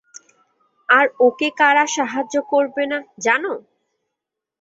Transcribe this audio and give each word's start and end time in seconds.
আর 0.89 1.05
ওকে 1.19 1.49
কারা 1.59 1.85
সাহায্য 1.95 2.35
করবে 2.51 2.83
না, 2.91 2.97
জানো? 3.25 3.53